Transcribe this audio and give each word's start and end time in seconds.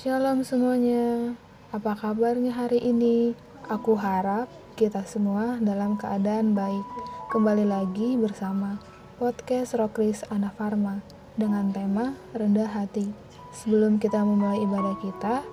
Shalom 0.00 0.40
semuanya, 0.40 1.36
apa 1.76 1.92
kabarnya 1.92 2.56
hari 2.56 2.80
ini? 2.80 3.36
Aku 3.68 4.00
harap 4.00 4.48
kita 4.72 5.04
semua 5.04 5.60
dalam 5.60 6.00
keadaan 6.00 6.56
baik. 6.56 6.88
Kembali 7.28 7.68
lagi 7.68 8.16
bersama 8.16 8.80
podcast 9.20 9.76
Rokris 9.76 10.24
Ana 10.32 10.56
Farma 10.56 11.04
dengan 11.36 11.68
tema 11.68 12.16
Rendah 12.32 12.72
Hati. 12.72 13.12
Sebelum 13.52 14.00
kita 14.00 14.24
memulai 14.24 14.64
ibadah 14.64 14.96
kita, 15.04 15.44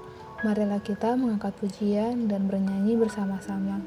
marilah 0.47 0.79
kita 0.79 1.19
mengangkat 1.19 1.51
pujian 1.59 2.31
dan 2.31 2.47
bernyanyi 2.47 2.95
bersama-sama. 2.95 3.83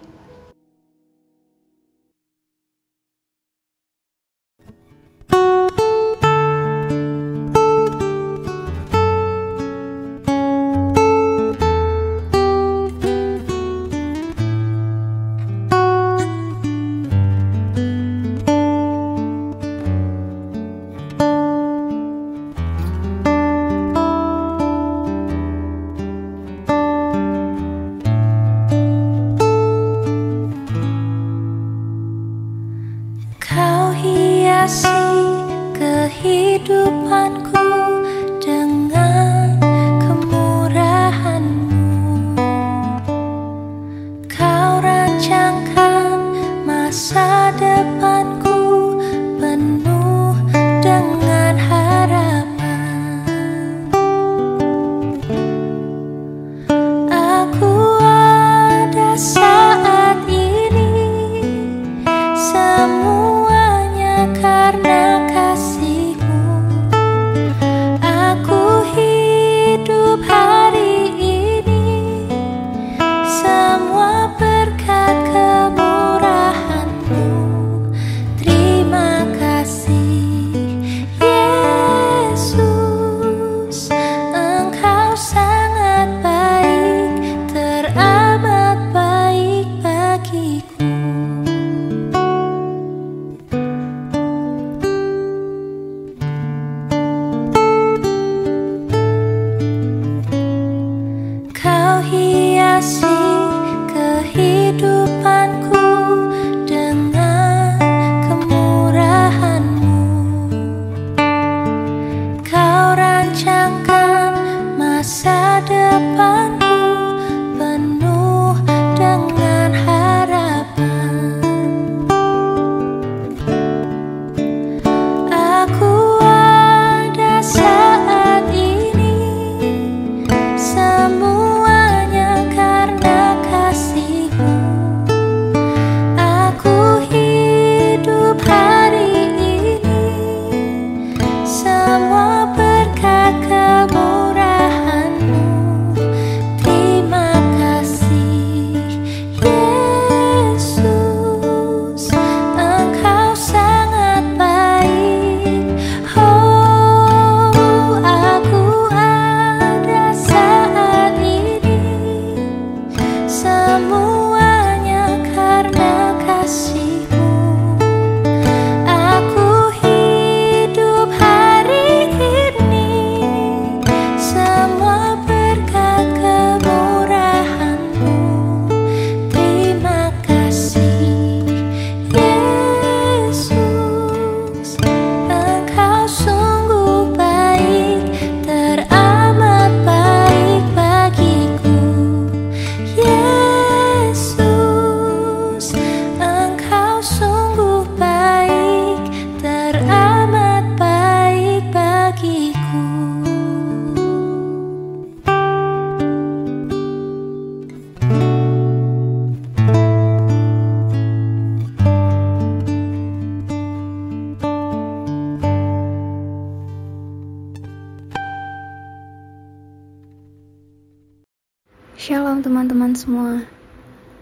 Teman-teman 222.90 222.98
semua. 222.98 223.32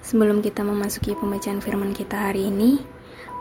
Sebelum 0.04 0.44
kita 0.44 0.60
memasuki 0.60 1.16
pembacaan 1.16 1.64
firman 1.64 1.96
kita 1.96 2.28
hari 2.28 2.52
ini, 2.52 2.76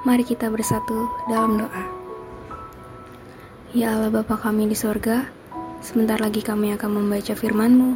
mari 0.07 0.23
kita 0.23 0.47
bersatu 0.47 1.11
dalam 1.27 1.59
doa. 1.59 1.83
Ya 3.75 3.91
Allah 3.91 4.07
Bapa 4.07 4.39
kami 4.39 4.71
di 4.71 4.75
sorga, 4.75 5.27
sebentar 5.83 6.15
lagi 6.23 6.39
kami 6.39 6.71
akan 6.79 7.03
membaca 7.03 7.35
firman-Mu. 7.35 7.91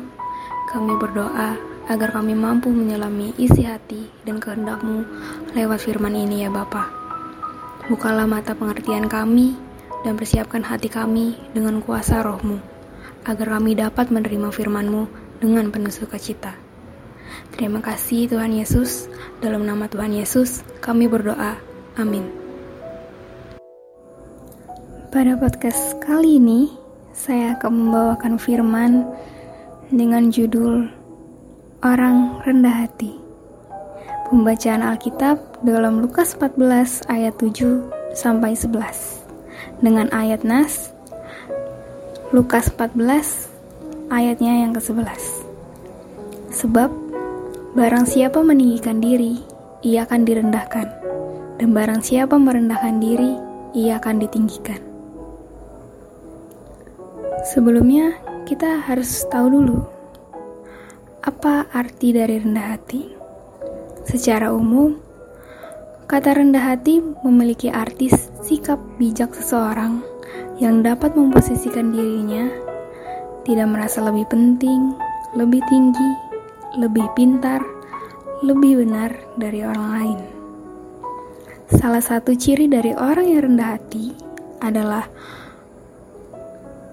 Kami 0.75 0.93
berdoa 0.99 1.55
agar 1.87 2.09
kami 2.11 2.35
mampu 2.35 2.67
menyelami 2.67 3.31
isi 3.39 3.63
hati 3.63 4.11
dan 4.27 4.43
kehendak-Mu 4.43 5.07
lewat 5.55 5.79
firman 5.87 6.15
ini 6.15 6.43
ya 6.43 6.51
Bapa. 6.51 6.91
Bukalah 7.87 8.27
mata 8.27 8.51
pengertian 8.59 9.07
kami 9.07 9.55
dan 10.03 10.19
persiapkan 10.19 10.67
hati 10.67 10.91
kami 10.91 11.39
dengan 11.55 11.79
kuasa 11.79 12.23
roh-Mu, 12.27 12.59
agar 13.23 13.55
kami 13.55 13.79
dapat 13.79 14.11
menerima 14.11 14.51
firman-Mu 14.51 15.03
dengan 15.39 15.71
penuh 15.71 15.95
sukacita. 15.95 16.70
Terima 17.53 17.83
kasih 17.83 18.31
Tuhan 18.31 18.55
Yesus, 18.55 19.11
dalam 19.43 19.67
nama 19.67 19.85
Tuhan 19.91 20.15
Yesus 20.15 20.63
kami 20.79 21.05
berdoa. 21.05 21.59
Amin. 21.99 22.25
Pada 25.11 25.35
podcast 25.35 25.99
kali 25.99 26.39
ini, 26.39 26.71
saya 27.11 27.59
akan 27.59 27.71
membawakan 27.71 28.39
firman 28.39 29.03
dengan 29.91 30.31
judul 30.31 30.87
Orang 31.83 32.39
Rendah 32.47 32.87
Hati. 32.87 33.11
Pembacaan 34.31 34.79
Alkitab 34.79 35.59
dalam 35.67 35.99
Lukas 35.99 36.39
14 36.39 37.11
ayat 37.11 37.35
7 37.35 38.15
sampai 38.15 38.55
11 38.55 39.83
dengan 39.83 40.07
ayat 40.15 40.47
Nas 40.47 40.95
Lukas 42.31 42.71
14 42.71 43.51
ayatnya 44.07 44.63
yang 44.63 44.71
ke-11. 44.71 45.03
Sebab 46.47 46.87
barang 47.71 48.03
siapa 48.03 48.43
meninggikan 48.43 48.99
diri, 48.99 49.39
ia 49.79 50.03
akan 50.03 50.27
direndahkan. 50.27 50.87
Dan 51.55 51.71
barang 51.71 52.01
siapa 52.03 52.35
merendahkan 52.35 52.99
diri, 52.99 53.37
ia 53.71 54.01
akan 54.01 54.19
ditinggikan. 54.19 54.81
Sebelumnya, 57.47 58.17
kita 58.43 58.83
harus 58.83 59.23
tahu 59.31 59.47
dulu 59.47 59.79
apa 61.21 61.69
arti 61.69 62.17
dari 62.17 62.41
rendah 62.41 62.67
hati. 62.73 63.01
Secara 64.09 64.49
umum, 64.49 64.97
kata 66.09 66.33
rendah 66.33 66.73
hati 66.73 66.97
memiliki 67.21 67.69
arti 67.69 68.09
sikap 68.41 68.81
bijak 68.97 69.29
seseorang 69.37 70.01
yang 70.57 70.81
dapat 70.81 71.13
memposisikan 71.13 71.93
dirinya 71.93 72.49
tidak 73.45 73.69
merasa 73.69 74.01
lebih 74.01 74.25
penting, 74.29 74.97
lebih 75.37 75.61
tinggi, 75.69 76.11
lebih 76.75 77.07
pintar, 77.15 77.59
lebih 78.43 78.85
benar 78.85 79.11
dari 79.35 79.59
orang 79.63 79.87
lain. 79.91 80.19
Salah 81.71 82.03
satu 82.03 82.35
ciri 82.35 82.67
dari 82.67 82.91
orang 82.95 83.27
yang 83.31 83.41
rendah 83.47 83.69
hati 83.79 84.11
adalah 84.59 85.07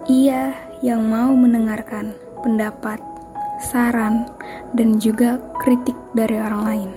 ia 0.07 0.55
yang 0.83 1.07
mau 1.07 1.35
mendengarkan 1.35 2.15
pendapat, 2.43 3.03
saran, 3.59 4.31
dan 4.75 5.03
juga 5.03 5.43
kritik 5.61 5.97
dari 6.15 6.39
orang 6.39 6.63
lain. 6.63 6.91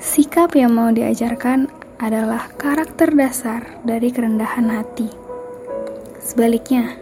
Sikap 0.00 0.56
yang 0.56 0.72
mau 0.72 0.88
diajarkan 0.88 1.68
adalah 2.00 2.48
karakter 2.56 3.12
dasar 3.12 3.60
dari 3.84 4.08
kerendahan 4.08 4.72
hati. 4.72 5.12
Sebaliknya, 6.16 6.96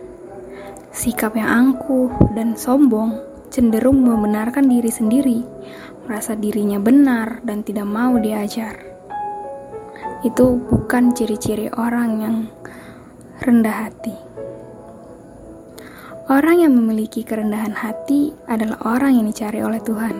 sikap 0.98 1.38
yang 1.38 1.46
angkuh 1.46 2.10
dan 2.34 2.58
sombong 2.58 3.22
cenderung 3.54 4.02
membenarkan 4.02 4.66
diri 4.66 4.90
sendiri, 4.90 5.46
merasa 6.10 6.34
dirinya 6.34 6.82
benar 6.82 7.38
dan 7.46 7.62
tidak 7.62 7.86
mau 7.86 8.18
diajar. 8.18 8.74
Itu 10.26 10.58
bukan 10.58 11.14
ciri-ciri 11.14 11.70
orang 11.70 12.10
yang 12.18 12.36
rendah 13.46 13.86
hati. 13.86 14.16
Orang 16.26 16.66
yang 16.66 16.74
memiliki 16.74 17.22
kerendahan 17.22 17.78
hati 17.78 18.34
adalah 18.50 18.98
orang 18.98 19.22
yang 19.22 19.30
dicari 19.30 19.62
oleh 19.62 19.78
Tuhan. 19.78 20.18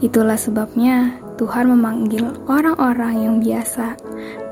Itulah 0.00 0.40
sebabnya 0.40 1.20
Tuhan 1.36 1.68
memanggil 1.68 2.24
orang-orang 2.48 3.28
yang 3.28 3.36
biasa 3.44 3.92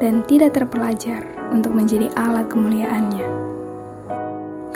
dan 0.05 0.20
tidak 0.28 0.52
terpelajar 0.60 1.25
untuk 1.49 1.72
menjadi 1.72 2.12
alat 2.12 2.44
kemuliaannya. 2.52 3.48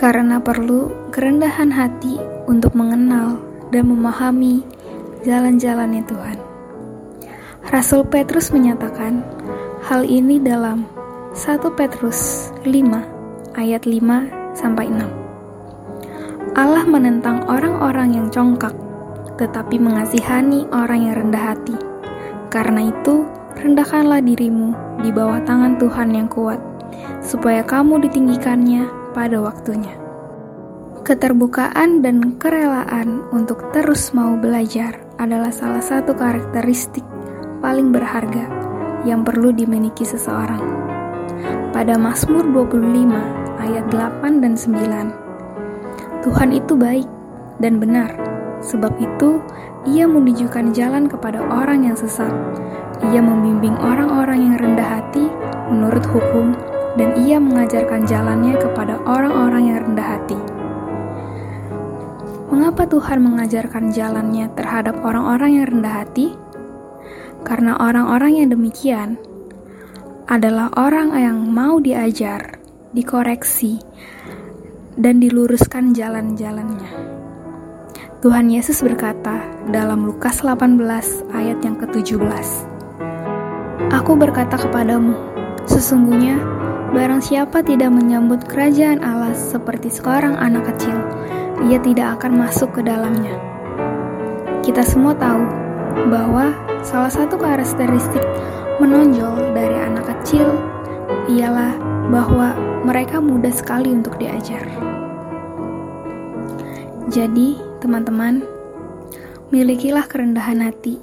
Karena 0.02 0.42
perlu 0.42 0.90
kerendahan 1.14 1.70
hati 1.70 2.18
untuk 2.50 2.74
mengenal 2.74 3.38
dan 3.70 3.86
memahami 3.86 4.66
jalan-jalannya 5.22 6.02
Tuhan. 6.10 6.38
Rasul 7.70 8.02
Petrus 8.10 8.50
menyatakan 8.50 9.22
hal 9.86 10.02
ini 10.02 10.42
dalam 10.42 10.90
1 11.38 11.78
Petrus 11.78 12.50
5 12.66 12.74
ayat 13.54 13.86
5 13.86 14.58
sampai 14.58 14.90
6. 14.90 16.58
Allah 16.58 16.82
menentang 16.82 17.46
orang-orang 17.46 18.18
yang 18.18 18.26
congkak, 18.26 18.74
tetapi 19.38 19.78
mengasihani 19.78 20.66
orang 20.74 21.06
yang 21.06 21.14
rendah 21.14 21.54
hati. 21.54 21.78
Karena 22.50 22.90
itu, 22.90 23.22
rendahkanlah 23.54 24.18
dirimu 24.18 24.74
di 24.98 25.14
bawah 25.14 25.38
tangan 25.46 25.78
Tuhan 25.78 26.10
yang 26.10 26.26
kuat, 26.26 26.58
supaya 27.22 27.62
kamu 27.62 28.02
ditinggikannya 28.02 29.01
pada 29.12 29.38
waktunya. 29.38 29.92
Keterbukaan 31.04 32.00
dan 32.00 32.40
kerelaan 32.40 33.26
untuk 33.30 33.70
terus 33.76 34.10
mau 34.16 34.34
belajar 34.40 34.98
adalah 35.20 35.52
salah 35.52 35.82
satu 35.82 36.16
karakteristik 36.16 37.04
paling 37.60 37.92
berharga 37.92 38.48
yang 39.04 39.26
perlu 39.26 39.50
dimiliki 39.50 40.06
seseorang 40.06 40.82
pada 41.72 41.96
Mazmur 41.96 42.44
25 42.52 43.58
ayat 43.58 43.84
8 43.90 44.44
dan 44.44 44.54
9. 44.54 46.22
Tuhan 46.22 46.50
itu 46.54 46.76
baik 46.78 47.08
dan 47.58 47.80
benar, 47.80 48.12
sebab 48.62 48.94
itu 49.00 49.42
ia 49.88 50.06
menunjukkan 50.06 50.70
jalan 50.76 51.10
kepada 51.10 51.42
orang 51.42 51.88
yang 51.88 51.96
sesat. 51.98 52.30
Ia 53.10 53.18
membimbing 53.18 53.74
orang-orang 53.82 54.52
yang 54.52 54.56
rendah 54.60 55.00
hati 55.00 55.26
menurut 55.66 56.06
hukum 56.06 56.54
dan 56.96 57.16
ia 57.16 57.40
mengajarkan 57.40 58.04
jalannya 58.04 58.54
kepada 58.60 59.00
orang-orang 59.08 59.62
yang 59.72 59.78
rendah 59.88 60.08
hati. 60.18 60.38
Mengapa 62.52 62.84
Tuhan 62.84 63.24
mengajarkan 63.24 63.96
jalannya 63.96 64.52
terhadap 64.52 65.00
orang-orang 65.00 65.50
yang 65.56 65.66
rendah 65.72 66.04
hati? 66.04 66.36
Karena 67.42 67.80
orang-orang 67.80 68.44
yang 68.44 68.48
demikian 68.52 69.16
adalah 70.28 70.68
orang 70.76 71.16
yang 71.16 71.38
mau 71.48 71.80
diajar, 71.80 72.60
dikoreksi, 72.92 73.80
dan 75.00 75.18
diluruskan 75.18 75.96
jalan-jalannya. 75.96 76.92
Tuhan 78.22 78.46
Yesus 78.52 78.84
berkata 78.86 79.42
dalam 79.72 80.06
Lukas 80.06 80.46
18 80.46 80.78
ayat 81.34 81.58
yang 81.66 81.74
ke-17. 81.74 82.46
Aku 83.90 84.14
berkata 84.14 84.54
kepadamu, 84.54 85.18
sesungguhnya 85.66 86.38
barang 86.92 87.24
siapa 87.24 87.64
tidak 87.64 87.88
menyambut 87.88 88.44
kerajaan 88.44 89.00
Allah 89.00 89.32
seperti 89.32 89.88
seorang 89.88 90.36
anak 90.36 90.76
kecil, 90.76 90.96
ia 91.64 91.80
tidak 91.80 92.20
akan 92.20 92.36
masuk 92.36 92.68
ke 92.76 92.84
dalamnya. 92.84 93.32
Kita 94.60 94.84
semua 94.84 95.16
tahu 95.16 95.42
bahwa 96.12 96.52
salah 96.84 97.08
satu 97.08 97.40
karakteristik 97.40 98.22
menonjol 98.76 99.56
dari 99.56 99.76
anak 99.80 100.04
kecil 100.04 100.52
ialah 101.32 101.72
bahwa 102.12 102.52
mereka 102.84 103.24
mudah 103.24 103.50
sekali 103.50 103.88
untuk 103.88 104.20
diajar. 104.20 104.68
Jadi, 107.08 107.56
teman-teman, 107.80 108.44
milikilah 109.48 110.04
kerendahan 110.08 110.60
hati, 110.64 111.00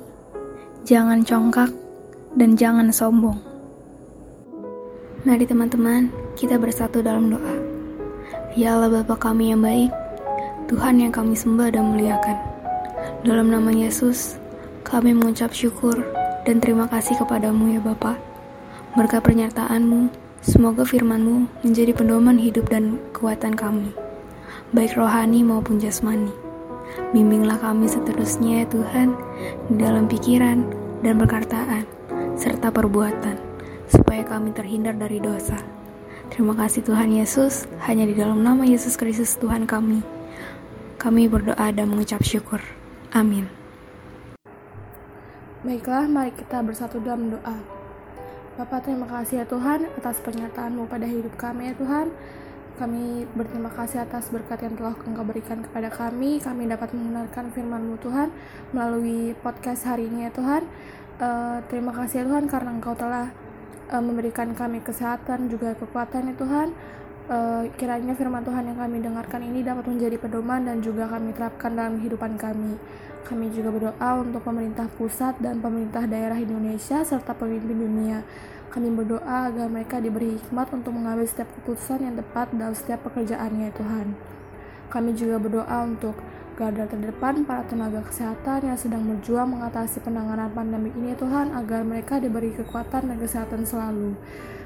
jangan 0.85 1.25
congkak, 1.25 1.73
dan 2.37 2.53
jangan 2.53 2.93
sombong. 2.93 3.41
Mari 5.27 5.43
teman-teman, 5.43 6.07
kita 6.39 6.55
bersatu 6.55 7.03
dalam 7.03 7.27
doa. 7.27 7.59
Ya 8.55 8.79
Allah 8.79 9.03
Bapa 9.03 9.19
kami 9.19 9.51
yang 9.51 9.59
baik, 9.59 9.91
Tuhan 10.71 10.95
yang 10.95 11.11
kami 11.11 11.35
sembah 11.35 11.75
dan 11.75 11.91
muliakan. 11.91 12.39
Dalam 13.27 13.51
nama 13.51 13.67
Yesus, 13.67 14.39
kami 14.87 15.11
mengucap 15.11 15.51
syukur 15.51 15.99
dan 16.47 16.63
terima 16.63 16.87
kasih 16.87 17.19
kepadamu 17.19 17.67
ya 17.67 17.83
Bapa. 17.83 18.15
Berkat 18.95 19.27
pernyataanmu, 19.27 20.07
semoga 20.39 20.87
firmanmu 20.87 21.67
menjadi 21.67 21.91
pedoman 21.91 22.39
hidup 22.39 22.71
dan 22.71 22.95
kekuatan 23.11 23.59
kami, 23.59 23.91
baik 24.71 24.95
rohani 24.95 25.43
maupun 25.43 25.83
jasmani. 25.83 26.31
Bimbinglah 27.11 27.59
kami 27.59 27.91
seterusnya 27.91 28.63
ya 28.63 28.65
Tuhan, 28.71 29.19
di 29.67 29.83
dalam 29.83 30.07
pikiran 30.07 30.63
dan 31.03 31.19
perkataan, 31.19 31.83
serta 32.39 32.71
perbuatan, 32.71 33.48
supaya 33.89 34.21
kami 34.23 34.53
terhindar 34.53 34.95
dari 34.95 35.17
dosa. 35.17 35.57
Terima 36.29 36.53
kasih 36.53 36.85
Tuhan 36.85 37.09
Yesus, 37.09 37.65
hanya 37.89 38.05
di 38.05 38.13
dalam 38.13 38.45
nama 38.45 38.61
Yesus 38.61 38.93
Kristus 38.95 39.33
Tuhan 39.41 39.65
kami. 39.65 40.05
Kami 41.01 41.25
berdoa 41.25 41.73
dan 41.73 41.89
mengucap 41.89 42.21
syukur. 42.21 42.61
Amin. 43.09 43.49
Baiklah, 45.65 46.05
mari 46.05 46.31
kita 46.31 46.61
bersatu 46.61 47.01
dalam 47.01 47.33
doa. 47.33 47.79
Bapak, 48.55 48.85
terima 48.85 49.07
kasih 49.07 49.41
ya 49.41 49.45
Tuhan 49.47 49.87
atas 49.97 50.19
pernyataan-Mu 50.19 50.85
pada 50.87 51.07
hidup 51.07 51.33
kami 51.39 51.71
ya 51.71 51.75
Tuhan. 51.79 52.11
Kami 52.79 53.27
berterima 53.35 53.67
kasih 53.75 54.07
atas 54.07 54.31
berkat 54.31 54.63
yang 54.63 54.79
telah 54.79 54.95
Engkau 55.03 55.27
berikan 55.27 55.59
kepada 55.59 55.91
kami. 55.91 56.39
Kami 56.39 56.63
dapat 56.67 56.95
mendengarkan 56.95 57.51
firman-Mu 57.51 57.99
Tuhan 57.99 58.31
melalui 58.71 59.35
podcast 59.43 59.83
hari 59.83 60.07
ini 60.07 60.27
ya 60.27 60.31
Tuhan. 60.31 60.63
Uh, 61.19 61.59
terima 61.67 61.91
kasih 61.91 62.23
ya 62.23 62.25
Tuhan 62.31 62.47
karena 62.47 62.71
Engkau 62.71 62.95
telah 62.95 63.31
uh, 63.89 64.01
memberikan 64.01 64.53
kami 64.53 64.79
kesehatan 64.85 65.49
juga 65.49 65.73
kekuatan 65.75 66.31
ya 66.31 66.35
Tuhan. 66.37 66.69
Uh, 67.29 67.69
kiranya 67.77 68.17
firman 68.17 68.41
Tuhan 68.41 68.73
yang 68.73 68.77
kami 68.81 69.05
dengarkan 69.05 69.45
ini 69.45 69.61
dapat 69.61 69.85
menjadi 69.85 70.17
pedoman 70.17 70.65
dan 70.65 70.81
juga 70.81 71.05
kami 71.05 71.29
terapkan 71.33 71.77
dalam 71.77 72.01
kehidupan 72.01 72.41
kami. 72.41 72.73
Kami 73.29 73.53
juga 73.53 73.69
berdoa 73.69 74.09
untuk 74.17 74.41
pemerintah 74.41 74.89
pusat 74.97 75.37
dan 75.37 75.61
pemerintah 75.61 76.09
daerah 76.09 76.33
Indonesia 76.33 77.05
serta 77.05 77.37
pemimpin 77.37 77.77
dunia. 77.77 78.25
Kami 78.73 78.89
berdoa 78.93 79.49
agar 79.49 79.69
mereka 79.69 80.01
diberi 80.01 80.41
hikmat 80.41 80.73
untuk 80.73 80.97
mengambil 80.97 81.29
setiap 81.29 81.49
keputusan 81.61 82.05
yang 82.05 82.17
tepat 82.17 82.49
dalam 82.53 82.73
setiap 82.73 83.05
pekerjaannya 83.05 83.69
Tuhan. 83.77 84.07
Kami 84.89 85.13
juga 85.13 85.37
berdoa 85.37 85.77
untuk 85.85 86.17
garda 86.59 86.83
terdepan 86.91 87.47
para 87.47 87.63
tenaga 87.63 88.03
kesehatan 88.03 88.67
yang 88.67 88.75
sedang 88.75 89.07
berjuang 89.07 89.55
mengatasi 89.55 90.03
penanganan 90.03 90.51
pandemi 90.51 90.91
ini 90.91 91.15
Tuhan 91.15 91.55
agar 91.55 91.87
mereka 91.87 92.19
diberi 92.19 92.51
kekuatan 92.51 93.07
dan 93.07 93.15
kesehatan 93.15 93.63
selalu. 93.63 94.19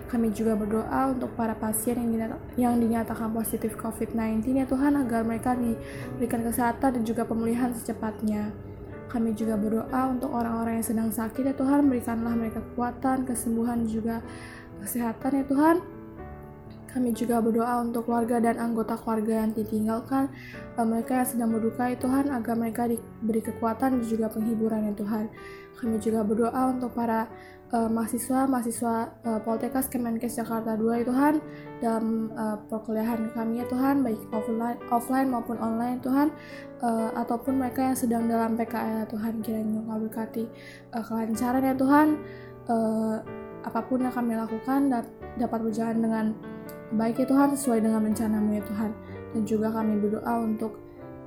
Kami 0.09 0.33
juga 0.33 0.57
berdoa 0.57 1.13
untuk 1.13 1.37
para 1.37 1.53
pasien 1.53 2.01
yang, 2.01 2.09
dinyata, 2.09 2.37
yang 2.57 2.81
dinyatakan 2.81 3.29
positif 3.29 3.77
COVID-19 3.77 4.57
ya 4.57 4.65
Tuhan 4.65 4.97
agar 4.97 5.21
mereka 5.21 5.53
diberikan 5.53 6.41
kesehatan 6.41 6.97
dan 6.97 7.03
juga 7.05 7.29
pemulihan 7.29 7.69
secepatnya. 7.69 8.49
Kami 9.13 9.37
juga 9.37 9.53
berdoa 9.53 10.09
untuk 10.09 10.33
orang-orang 10.33 10.81
yang 10.81 10.87
sedang 10.89 11.09
sakit 11.13 11.45
ya 11.45 11.53
Tuhan, 11.53 11.85
berikanlah 11.93 12.33
mereka 12.33 12.65
kekuatan, 12.73 13.29
kesembuhan 13.29 13.85
juga 13.85 14.25
kesehatan 14.81 15.29
ya 15.29 15.45
Tuhan. 15.45 15.77
Kami 16.93 17.09
juga 17.17 17.41
berdoa 17.41 17.81
untuk 17.81 18.05
keluarga 18.05 18.37
dan 18.37 18.61
anggota 18.61 18.93
keluarga 19.01 19.41
yang 19.41 19.51
ditinggalkan, 19.57 20.29
uh, 20.77 20.85
mereka 20.85 21.25
yang 21.25 21.27
sedang 21.27 21.49
berduka 21.49 21.89
ya 21.89 21.97
Tuhan, 21.97 22.29
agar 22.29 22.53
mereka 22.53 22.85
diberi 22.85 23.41
kekuatan 23.41 23.97
dan 23.97 24.05
juga 24.05 24.29
penghiburan 24.29 24.87
ya 24.87 24.93
Tuhan. 24.93 25.25
Kami 25.73 25.97
juga 25.97 26.21
berdoa 26.21 26.61
untuk 26.69 26.93
para 26.93 27.25
uh, 27.73 27.89
mahasiswa 27.89 28.45
mahasiswa 28.45 29.09
uh, 29.25 29.39
Poltekkes 29.41 29.89
Kemenkes 29.89 30.37
Jakarta 30.37 30.77
2 30.77 31.01
ya 31.01 31.05
Tuhan 31.09 31.33
dalam 31.81 32.29
uh, 32.37 32.57
perkuliahan 32.69 33.33
kami 33.33 33.65
ya 33.65 33.67
Tuhan 33.67 34.05
baik 34.05 34.21
offline 34.31 34.79
offline 34.93 35.27
maupun 35.33 35.57
online 35.57 35.99
Tuhan 35.99 36.29
uh, 36.85 37.09
ataupun 37.17 37.57
mereka 37.57 37.91
yang 37.91 37.97
sedang 37.97 38.29
dalam 38.29 38.53
PKL 38.55 39.03
ya 39.03 39.05
Tuhan 39.09 39.33
kiranya 39.41 39.81
Kau 39.83 39.99
berkati 39.99 40.45
uh, 40.93 41.03
kelancaran 41.03 41.63
ya 41.65 41.75
Tuhan 41.75 42.07
uh, 42.69 43.15
apa 43.63 43.79
pun 43.87 44.05
yang 44.05 44.13
kami 44.13 44.35
lakukan 44.35 44.91
dapat 45.39 45.59
berjalan 45.63 45.97
dengan 46.03 46.25
baik 46.95 47.23
ya 47.23 47.27
Tuhan 47.27 47.53
sesuai 47.53 47.79
dengan 47.83 48.01
rencanamu 48.05 48.49
ya 48.57 48.63
Tuhan. 48.65 48.91
Dan 49.33 49.41
juga 49.49 49.67
kami 49.73 49.97
berdoa 49.97 50.33
untuk 50.45 50.77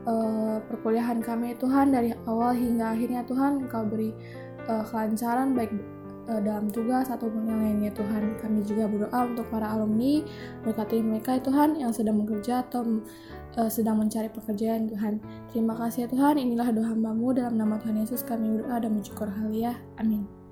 uh, 0.07 0.63
perkuliahan 0.71 1.19
kami 1.21 1.53
ya 1.53 1.57
Tuhan 1.59 1.91
dari 1.91 2.15
awal 2.27 2.55
hingga 2.55 2.95
akhirnya 2.95 3.27
Tuhan 3.27 3.67
Engkau 3.67 3.83
beri 3.87 4.15
uh, 4.71 4.85
kelancaran 4.87 5.59
baik 5.59 5.75
uh, 6.31 6.41
dalam 6.41 6.71
tugas 6.71 7.11
ataupun 7.11 7.51
yang 7.51 7.61
lainnya 7.61 7.91
Tuhan. 7.91 8.39
Kami 8.39 8.63
juga 8.63 8.87
berdoa 8.87 9.19
untuk 9.27 9.47
para 9.51 9.75
alumni 9.75 10.23
berkati 10.63 11.03
mereka 11.03 11.37
ya 11.37 11.43
Tuhan 11.43 11.77
yang 11.83 11.91
sedang 11.91 12.23
bekerja 12.23 12.63
atau 12.71 13.03
uh, 13.59 13.71
sedang 13.71 13.99
mencari 13.99 14.31
pekerjaan 14.31 14.87
Tuhan. 14.87 15.19
Terima 15.51 15.75
kasih 15.75 16.07
ya 16.07 16.09
Tuhan 16.09 16.39
inilah 16.39 16.71
doa 16.71 16.95
hambamu 16.95 17.35
dalam 17.35 17.59
nama 17.59 17.75
Tuhan 17.83 17.99
Yesus 18.07 18.23
kami 18.23 18.55
berdoa 18.55 18.79
dan 18.79 18.95
mensyukur 18.95 19.27
hal 19.27 19.51
ya 19.51 19.75
amin 19.99 20.46